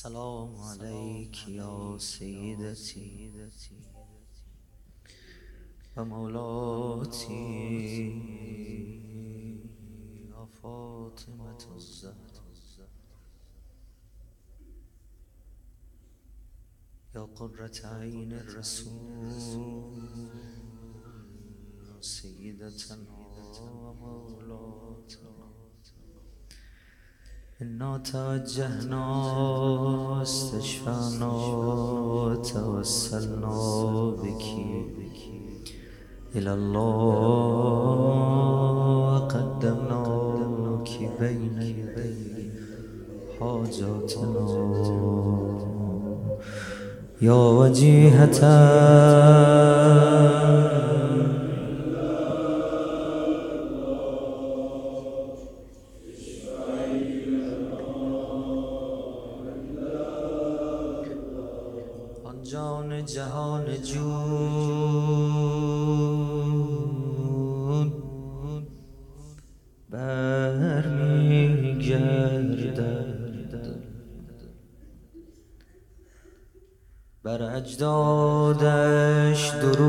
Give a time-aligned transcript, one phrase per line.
[0.00, 3.32] السلام عليك يا سيدتي
[5.96, 7.34] ومولاتي
[10.30, 12.88] يا فاطمة الزهراء
[17.14, 19.32] يا قرة عين الرسول
[22.00, 23.16] سيدتنا
[23.60, 25.49] ومولاتنا
[27.62, 29.02] إنا توجهنا
[30.22, 31.32] استشفعنا
[32.52, 33.56] توسلنا
[34.22, 34.44] بك.
[36.36, 37.58] إلى الله
[39.18, 41.58] قدمناك بين
[43.40, 44.46] حاجاتنا
[47.22, 48.40] يا وجيهة
[69.90, 71.20] برمیگردد.
[77.22, 79.80] بر اجدادش درود.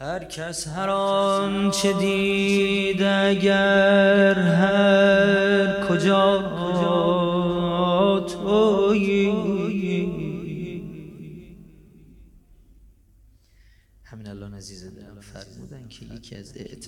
[0.00, 6.51] هر کس هر آنچه دید اگر هر کجا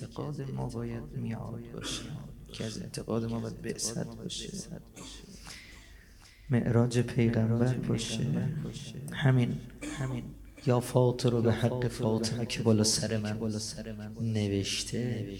[0.03, 2.03] اعتقاد ما باید میاد باشه
[2.51, 4.49] که از اعتقاد ما باید بعثت باشه.
[6.49, 8.49] معراج پیغمبر باشه.
[9.11, 9.57] همین
[9.99, 10.23] همین.
[10.65, 13.39] یا فاطر رو به حق فاطمه که بالا سر من
[14.21, 15.37] نوشته.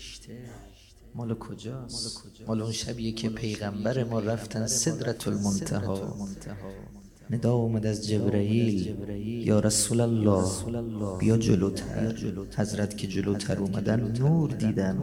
[1.15, 6.15] مال کجاست؟ مال اون شبیه که پیغمبر ما رفتن صدرت المنتها
[7.29, 8.95] ندا اومد از جبرئیل.
[9.47, 12.15] یا رسول الله بیا جلوتر.
[12.57, 14.97] حضرت که جلوتر اومدن نور دیدن.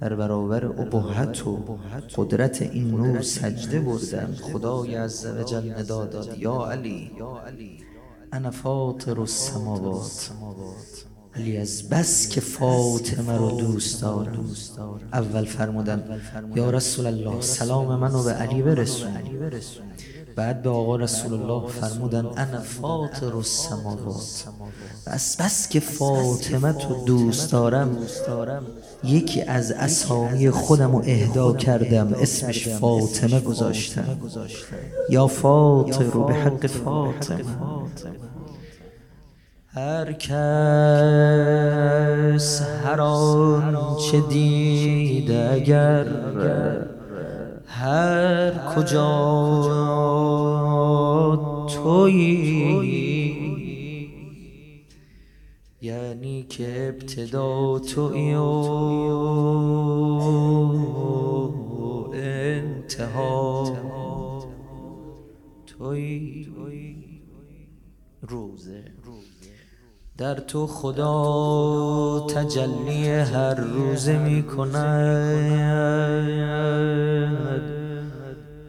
[0.00, 1.78] در برابر ابهت و
[2.16, 4.34] قدرت این نور سجده بردن.
[4.34, 7.10] خدای عزوجل ندا داد یا علی
[8.32, 10.30] انا فاطر السماوات.
[11.36, 14.44] علی از بس که فاطمه رو دوست دارم.
[15.12, 16.20] اول فرمودن
[16.54, 19.10] یا رسول الله سلام منو به علی برسون.
[20.36, 24.44] بعد به آقا رسول الله فرمودن انا فاطر السماوات.
[25.06, 27.96] بس بس که فاطمه تو دوست دارم
[29.04, 34.18] یکی از اسامی خودم رو اهدا کردم اسمش فاطمه گذاشتم.
[35.10, 37.44] یا فاطر به حق فاطمه.
[39.74, 40.32] هر کس
[42.84, 46.06] هر آنچه دید اگر
[47.66, 49.32] هر کجا
[51.68, 53.12] تویی.
[55.82, 58.38] یعنی که ابتدا تویی و
[62.14, 63.64] انتها
[65.66, 66.52] تویی.
[68.22, 69.01] روزه.
[70.18, 74.82] در تو خدا تجلی هر روزه می کند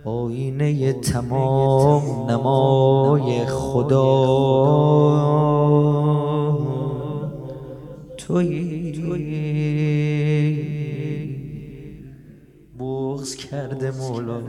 [0.05, 4.23] آینه تمام نمای خدا.
[8.17, 8.83] تویی.
[12.79, 14.41] بغز کرده مولا.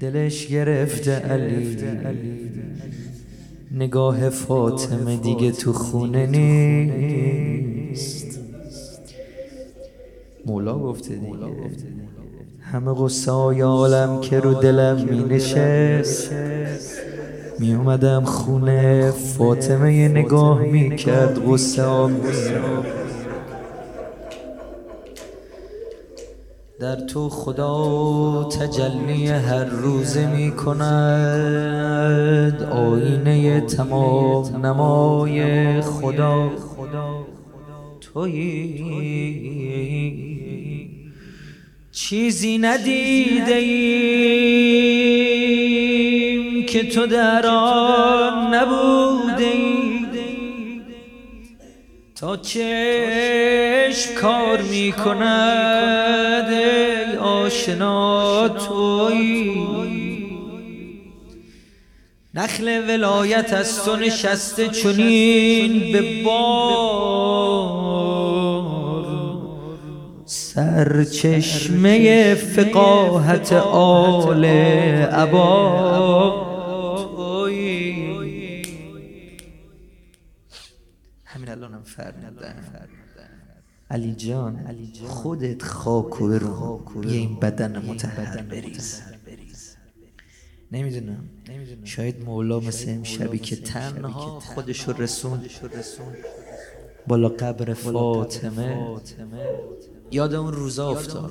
[0.00, 1.76] دلش گرفته علی.
[3.74, 7.92] نگاه فاطمه دیگه تو خونه نیست.
[10.46, 11.36] مولا گفته دیگه.
[12.60, 16.32] همه غصه های عالم که رو دلم می نشست
[17.58, 22.10] می اومدم خونه فاطمه یه نگاه می کرد غصه ها
[26.82, 32.62] در تو خدا تجلی هر روز می کند.
[32.62, 36.50] آینه تمام نمای خدا.
[38.00, 38.84] تویی.
[41.92, 44.22] چیزی ندیده ایم
[46.66, 49.81] که تو در آن نبوده ای
[52.22, 59.66] تا چشم کار می کند ای آشنا توی
[62.34, 67.02] نخل ولایت از تو نشسته چنین به بار.
[70.26, 71.94] سرچشمه
[72.34, 74.44] فقاهت آل
[75.04, 76.51] عبا.
[81.96, 82.54] فرمودن.
[83.90, 86.82] علی جان خودت خاک و رو.
[87.04, 89.02] یه این بدن متحر بریز.
[90.72, 91.24] نمی‌دونم.
[91.84, 95.40] شاید مولا مثل این شبی که تنها خودش رو رسون.
[97.06, 98.86] بالا قبر فاطمه.
[100.10, 101.30] یاد اون روزا افتاد.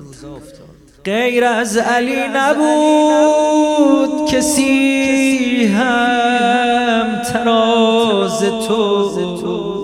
[1.04, 9.81] غیر از علی نبود کسی هم تراز تو.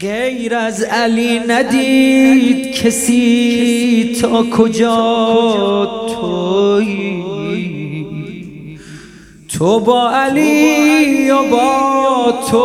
[0.00, 7.24] غیر از علی ندید کسی تا کجا توی
[9.58, 12.64] تو با علی و با تو؟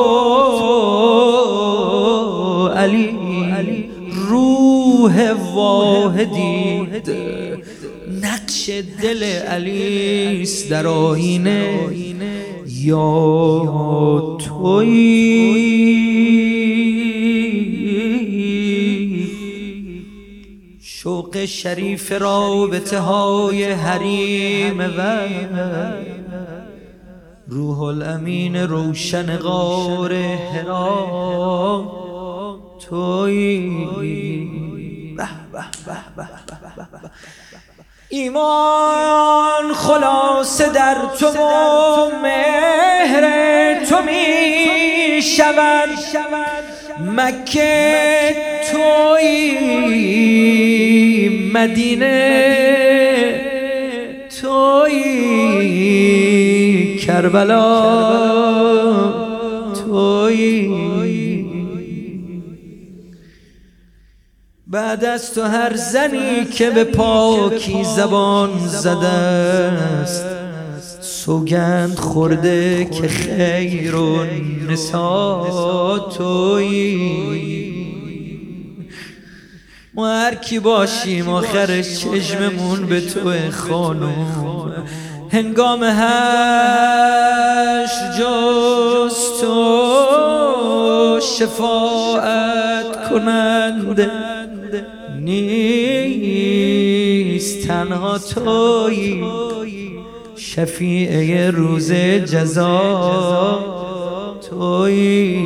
[2.67, 3.09] علی
[4.29, 6.87] روح واحدی
[8.23, 8.69] نقش
[9.01, 11.79] دل علیس در آینه
[12.65, 16.48] یا توی
[21.03, 25.27] شوق شریف رابطه های حریم و
[27.47, 31.91] روح الامین روشن غار هرا
[32.89, 33.87] توی.
[38.09, 41.31] ایمان خلاص در تو
[42.23, 45.89] مهر تو می شود
[47.01, 48.35] مکه
[48.71, 49.49] توی
[51.53, 52.49] مدینه
[54.41, 54.99] توی
[56.97, 57.69] کربلا
[59.73, 60.69] توی
[64.67, 70.38] بعد از تو هر زنی که به پاکی زبان زده است
[71.25, 74.25] سوگند خورده که خیر و
[74.69, 76.99] نسا توی
[79.93, 84.85] ما هر کی باشیم آخرش چشممون به تو خانوم
[85.31, 86.09] هنگام هش
[88.19, 94.11] جز تو شفاعت کننده
[95.19, 96.39] نیست.
[97.67, 99.23] تنها توی
[100.59, 103.59] شفیع روز جزا.
[104.49, 105.45] توی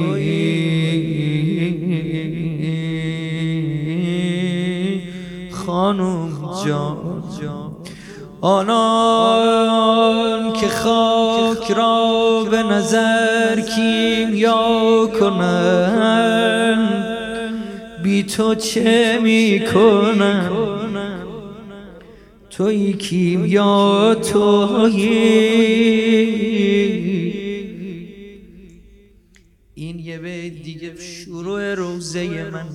[5.51, 6.30] خانم
[6.65, 6.98] جان.
[8.42, 9.73] آنان
[10.54, 17.04] که خاک را به نظر کیمیا کنند
[18.04, 20.72] بی تو چه می‌کنم
[22.57, 25.04] توی کیمیا توی
[29.76, 32.66] این یه بیت دیگه شروع روزه من.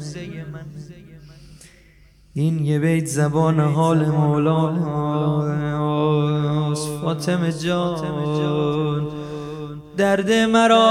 [2.35, 4.75] این یه بیت زبان حال مولا.
[7.03, 9.09] فاطمه جان
[9.97, 10.85] درد مرا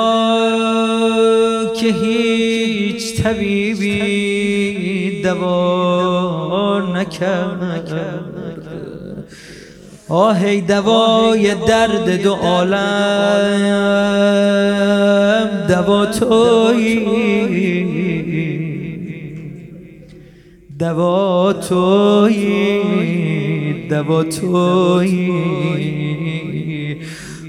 [1.75, 4.01] که هیچ طبیبی
[5.21, 8.26] دوا نکرد.
[10.09, 12.77] آهی دوای درد دو عالم
[15.67, 17.05] دوا توی
[20.79, 22.51] دوا توی
[23.89, 25.31] دوا توی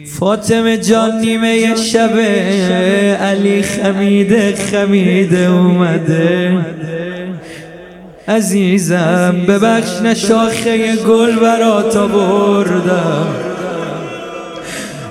[0.05, 2.19] فاطمه جان نیمه شب
[3.21, 6.88] علی خمیده خمیده اومده.
[8.29, 13.27] عزیزم ببخش نشاخه گل برات بردم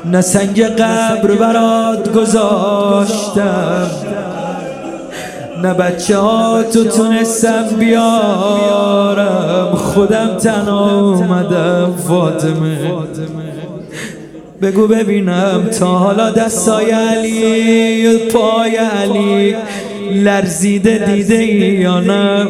[0.06, 3.88] نه سنگ قبر برات گذاشتم.
[5.64, 9.76] نه بچه ها تو تونستم بیارم.
[9.76, 12.78] خودم تنها اومدم فاطمه.
[14.62, 19.56] بگو ببینم تا حالا دستای علی پای علی
[20.14, 22.48] لرزیده دیده یا نه؟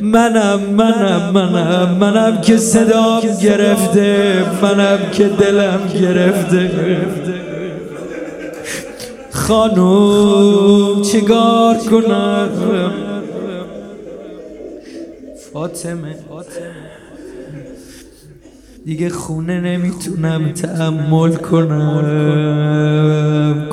[0.00, 6.70] منم منم منم منم که صدام گرفته منم که دلم گرفته.
[9.30, 12.48] خانوم چیکار کنم؟
[15.52, 16.16] فاطمه.
[18.86, 22.04] دیگه خونه نمی‌تونم تحمل کنم.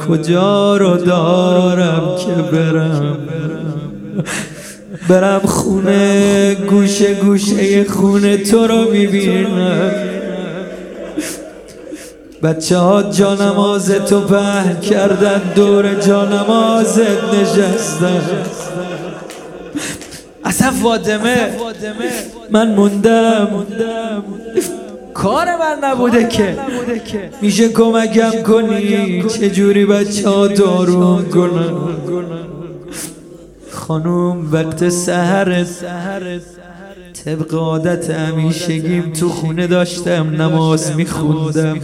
[0.08, 3.18] کجا رو دارم که برم؟
[5.10, 9.92] برم خونه گوشه گوشه خونه تو رو می‌بینم.
[12.44, 18.22] بچه ها جانماز تو پهن کردن دور جانمازت نشستن.
[20.46, 21.50] اصلا فاطمه
[22.52, 23.48] من موندم.
[25.24, 26.56] کار من نبوده که.
[27.42, 31.78] میشه کمکم کنی؟ چجوری بچه ها دارون کنن
[33.72, 35.66] خانوم وقت سهر
[37.26, 41.80] طبق عادت همیشگیم تو خونه داشتم نماز میخوندم.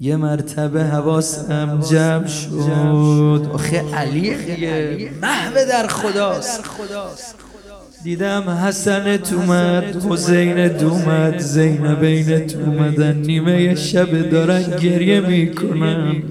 [0.00, 3.50] یه مرتبه حواسم جمع شد.
[3.52, 4.30] آخه علی
[5.22, 6.64] محو در خداست.
[8.04, 13.16] دیدم حسن اومد حسین دومد زینبین اومدن.
[13.16, 16.22] نیمه شب دارن گریه می‌کنن.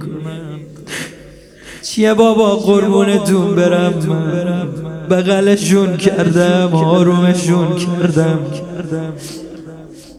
[1.82, 4.68] چیه بابا قربونتون برم؟ من
[5.10, 8.40] بغلشون کردم آرومشون کردم.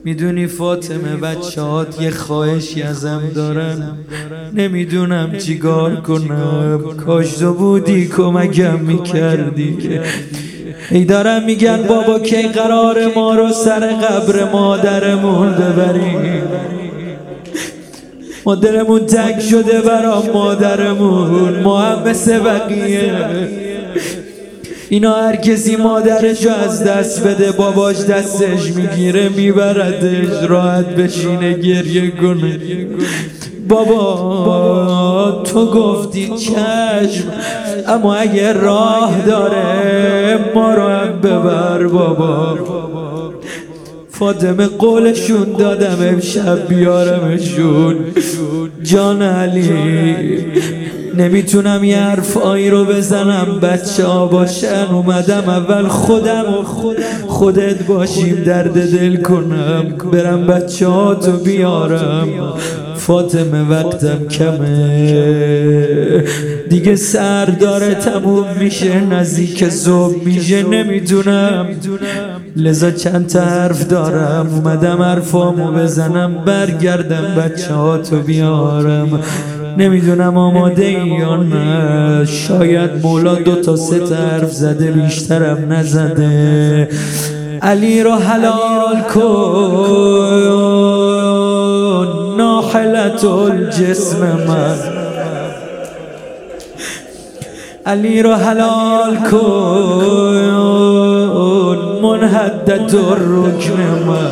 [0.05, 3.93] می‌دونی فاطمه بچهات یه خواهشی ازم دارن.
[4.55, 6.81] نمی‌دونم چیکار کنم.
[7.07, 9.79] کاش تو بودی کمکم می‌کردی
[10.91, 16.43] ای دارم میگن بابا کی قرار ما رو سر قبر مادرمون ببریم.
[18.47, 21.61] ما دلمون تک شده برا مادرمون.
[21.61, 23.13] ما هم مثل بقیه.
[24.91, 32.59] اینا هر کسی مادرشو از دست بده باباش دستش می‌گیره میبردش راحت بشینه گریه کنه.
[33.69, 37.33] بابا تو گفتی چشم
[37.87, 42.59] اما اگه راه داره ما رو هم ببر بابا.
[44.11, 47.97] فاطمه قولشون دادم امشب بیارمشون.
[48.83, 49.71] جان علی.
[51.19, 53.61] نمی‌تونم یه حرفایی رو بزنم.
[53.63, 54.87] بچه ها باشن.
[54.93, 56.45] اومدم اول خودم
[57.27, 58.43] خودت باشیم.
[58.47, 59.85] درد دل کنم.
[60.13, 62.29] برم بچه ها تو بیارم.
[62.97, 66.25] فاطمه وقتم کمه.
[66.71, 69.01] دیگه سر داره تموم میشه.
[69.01, 70.63] نزدیک زوب میشه.
[70.63, 71.67] نمی‌دونم
[72.57, 74.49] لذا چند تا حرف دارم.
[74.55, 76.35] اومدم حرفامو بزنم.
[76.45, 79.21] برگردم بچه ها تو بیارم.
[79.77, 82.25] نمی‌دونم آماده ای یا نه.
[82.25, 86.89] شاید مولا دو تا سه حرف زده بیشترم نزده.
[87.63, 90.29] علی رو حلال کن.
[92.39, 94.77] ناحلت الجسم من.
[97.87, 100.49] علی رو حلال کن.
[102.03, 104.31] منحدت الرکن من.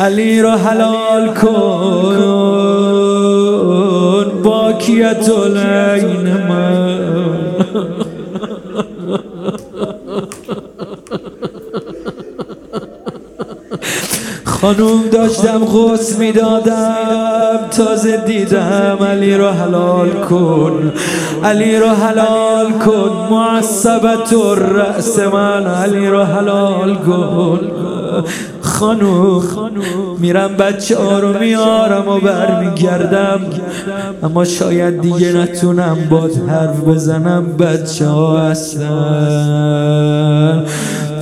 [0.00, 2.35] علی رو حلال کن.
[4.86, 6.98] باکیت العین من
[14.44, 20.92] خانوم داشتم غص می‌دادم تازه دیدم علی رو حلال کن.
[21.44, 25.66] علی رو حلال کن معصبت رأس من.
[25.66, 27.70] علی رو حلال کن.
[28.60, 29.42] خانوم
[30.18, 33.40] میرم بچه ها رو میارم و برمیگردم.
[34.22, 38.86] اما شاید دیگه نتونم باد حرف بزنم بچه ها اصلا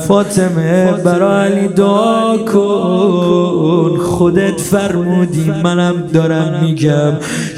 [0.08, 3.98] فاطمه برا علی دعا کن.
[3.98, 7.12] خودت فرمودی منم دارم میگم.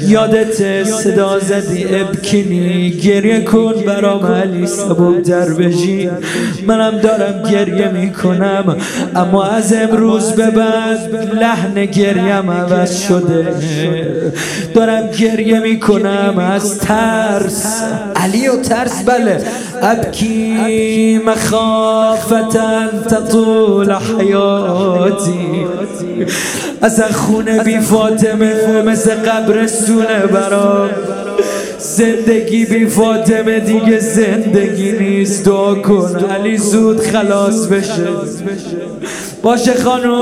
[0.07, 6.09] یادت صدا زدی ابکینی گریه کن برام علی سبب در بشی.
[6.67, 8.77] منم دارم گریه می‌کنم.
[9.15, 13.47] اما از امروز به بعد لحن گریم عوض شده.
[14.73, 16.37] دارم گریه می‌کنم.
[16.37, 17.83] از ترس.
[18.15, 19.41] علی و ترس بله.
[19.81, 22.33] ابکی مخاف.
[22.37, 25.67] فتن تطول حیاتی.
[26.81, 30.89] از خونه بی فاطمه مثل قبرستونه برام.
[31.79, 35.45] زندگی بی فاطمه دیگه زندگی نیست.
[35.45, 38.07] دعا کن علی زود خلاص بشه.
[39.43, 40.21] باشه خانم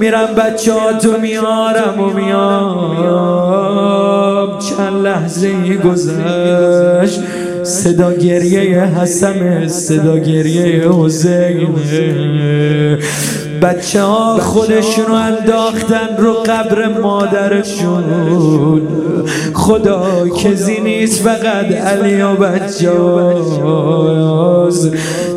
[0.00, 3.42] میرم بچه ها تو میارم و میام.
[4.58, 7.20] چند لحظه گذشت.
[7.64, 12.98] صدا گریه حسن صدا گریه حسینه
[13.62, 18.04] بچه ها خودشونو انداختن رو قبر مادرشون.
[19.54, 22.90] خدا کزی نیست فقط علی و بچه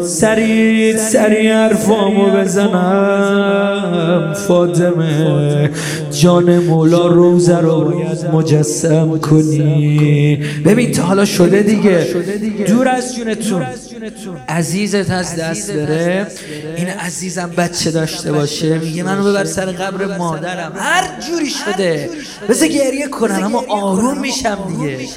[0.04, 4.34] سریع سریع حرفامو بزنم.
[4.48, 5.70] فاطمه
[6.22, 10.36] جان مولا روزه رو باید مجسم کنی.
[10.66, 12.08] ببین تا حالا شده دیگه.
[12.68, 13.66] دور از جونتون.
[14.50, 16.28] عزیزت از دست بره.
[16.76, 18.80] این عزیزم بچه داشته باشه.
[18.80, 20.72] میگه منو ببر سر قبر مادرم.
[20.76, 22.10] هر جوری شده.
[22.50, 25.08] بذار گریه کنن اما آروم میشم دیگه.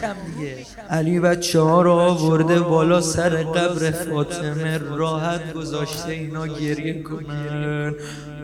[0.90, 4.78] علی بچه ها رو آورده بالا سر قبر فاطمه.
[4.96, 7.94] راحت گذاشته اینا گریه کنن.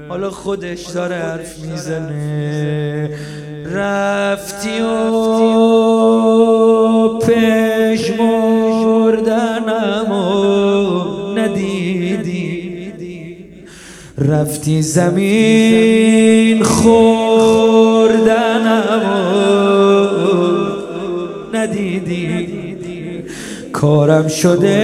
[0.08, 2.43] حالا خودش داره حرف می‌زنه.
[3.74, 4.84] رفتی و
[7.18, 8.50] پشمردنم
[10.10, 12.54] و ندیدی.
[14.18, 17.84] رفتی زمین خوردنم
[21.54, 22.54] ندیدی.
[23.72, 24.78] کارم شده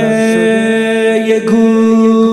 [1.29, 2.30] یه گوشه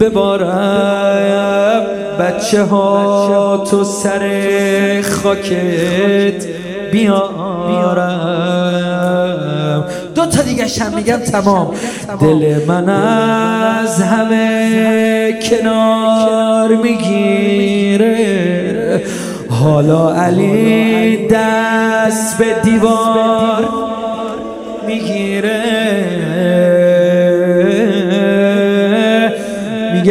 [0.00, 1.82] ببارم.
[2.20, 6.46] بچه ها تو سر خاکت
[6.92, 8.58] بیارم.
[10.14, 11.74] دو تا دیگه شم میگم تمام.
[12.20, 18.18] دل من از همه کنار می‌گیره.
[19.50, 23.68] حالا علی دست به دیوار
[24.86, 26.17] می‌گیره.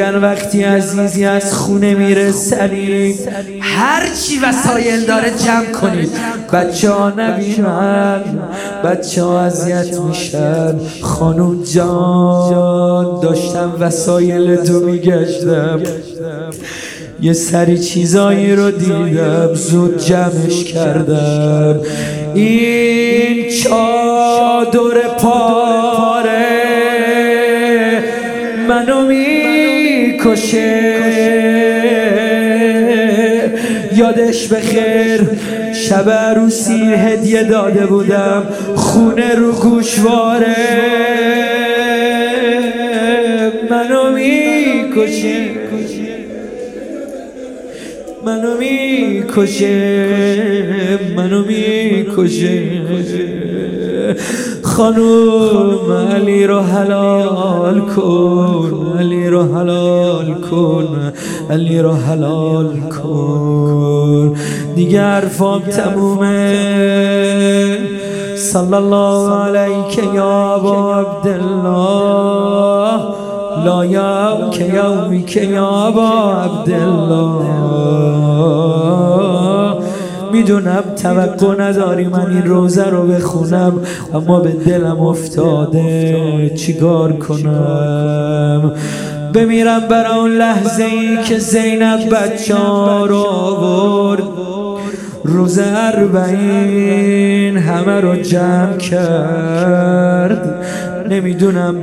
[0.08, 3.16] میگن وقتی عزیزی از خونه میره سری
[3.60, 6.10] هرچی وسایل داره جمع کنید
[6.54, 8.22] بچه ها نبینن
[8.84, 10.76] بچه ها اذیت میشن.
[11.02, 15.80] خانون جان داشتم وسایل تو میگشتم.
[17.22, 21.80] یه سری چیزایی رو دیدم زود جمعش کردم.
[22.34, 26.48] این چادر پاره
[28.70, 29.08] منو
[30.18, 30.94] می‌کشه
[33.96, 35.22] یادش بخیر.
[35.74, 38.44] شب عروسی هدیه داده بودم.
[38.76, 40.56] خونه رو گوشواره.
[43.70, 45.50] منو می‌کشه.
[48.26, 49.98] منو می‌کشه.
[51.16, 52.58] منو می‌کشه.
[54.78, 61.14] خانوم علی رو حلال کن علی رو حلال کن
[61.50, 64.36] علی رو حلال کن.
[64.76, 66.58] دیگه حرفام تمومه.
[68.36, 72.18] صلی الله علیک یا ابا عبدالله.
[73.66, 77.78] لا یوم که یومی که یا با عبدالله.
[80.32, 83.74] می‌دونم توقع نداری من این روزه رو بخونم
[84.14, 86.52] اما به دلم افتاده.
[86.56, 88.72] چیکار کنم؟
[89.34, 92.56] بمیرم برای اون لحظه ای که زینب بچه
[93.08, 94.24] رو آورد.
[95.24, 100.66] روز اربعین همه رو جمع کرد.
[101.08, 101.76] نمی‌دونم.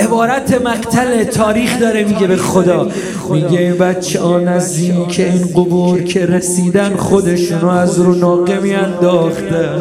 [0.00, 2.88] عبارت مقتل تاریخ داره میگه به خدا.
[3.30, 9.80] میگه بچه ها نزدیک این قبور که رسیدن خودشونو از رو ناقه میانداختن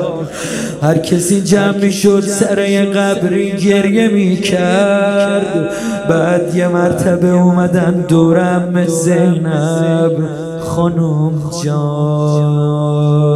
[0.81, 5.69] هر کسی جمع می‌شد سر یه قبری گریه می‌کرد.
[6.09, 10.29] بعد یه مرتبه اومدن دورم زینب.
[10.59, 11.31] خانم
[11.63, 13.32] جان.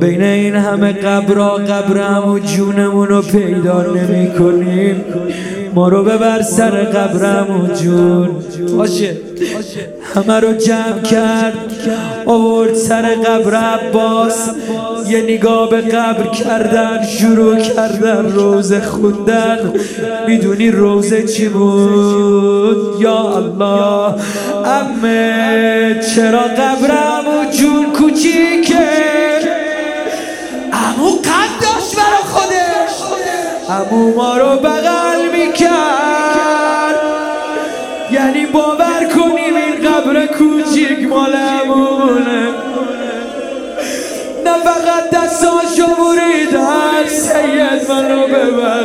[0.00, 5.04] بین این همه قبرا قبرم و جونمون رو پیدا نمی کنیم
[5.74, 8.30] ما رو ببر سر قبرم و جون.
[8.76, 9.16] باشه.
[10.14, 11.54] همه رو جمع کرد
[12.26, 14.50] آورد سر قبر عباس.
[15.08, 19.72] یه نگاه به قبر کردن شروع کردن روزه خوندن.
[20.26, 24.14] می‌دونی روزه چی بود؟ یا الله.
[24.66, 29.27] امه چرا قبرم و جون کوچیکه؟
[33.68, 36.98] امو ما رو بغل می‌کرد.
[38.10, 42.48] یعنی باور کنیم این قبر کوچیک مال امونه
[44.44, 48.84] نه فقط دستاشو بریدن سید منو ببر.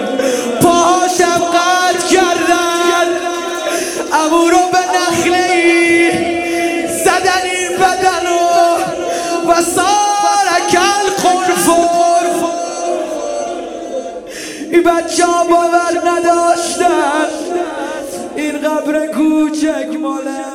[14.86, 17.28] بچه ها باور نداشتن.
[18.36, 20.53] این قبر کوچک ماله.